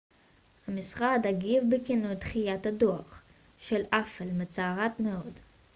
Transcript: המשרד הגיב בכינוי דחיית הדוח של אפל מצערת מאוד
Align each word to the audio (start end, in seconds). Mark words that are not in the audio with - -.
המשרד 0.67 1.25
הגיב 1.29 1.63
בכינוי 1.71 2.15
דחיית 2.15 2.65
הדוח 2.65 3.21
של 3.59 3.81
אפל 3.91 4.25
מצערת 4.31 4.99
מאוד 4.99 5.33